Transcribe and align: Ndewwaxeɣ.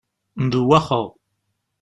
Ndewwaxeɣ. 0.43 1.05